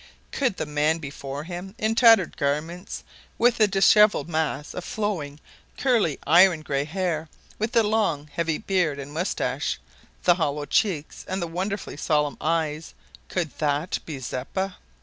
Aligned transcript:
Could 0.31 0.57
the 0.57 0.65
man 0.65 0.97
before 0.97 1.43
him, 1.43 1.75
in 1.77 1.93
tattered 1.93 2.35
garments, 2.35 3.03
with 3.37 3.57
the 3.59 3.67
dishevelled 3.67 4.27
mass 4.27 4.73
of 4.73 4.83
flowing, 4.83 5.39
curly, 5.77 6.17
iron 6.25 6.61
grey 6.63 6.85
hair, 6.85 7.29
with 7.59 7.73
the 7.73 7.83
long, 7.83 8.27
heavy 8.33 8.57
beard 8.57 8.97
and 8.97 9.13
moustache, 9.13 9.79
the 10.23 10.33
hollow 10.33 10.65
cheeks, 10.65 11.23
and 11.27 11.39
the 11.39 11.45
wonderfully 11.45 11.97
solemn 11.97 12.37
eyes 12.41 12.95
could 13.29 13.55
that 13.59 13.99
be 14.07 14.17
Zeppa? 14.17 14.77